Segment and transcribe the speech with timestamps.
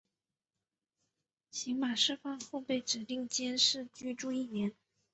[1.51, 4.73] 刑满释放后被指定监视居住一年。